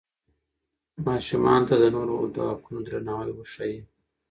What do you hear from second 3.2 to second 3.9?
وښایئ.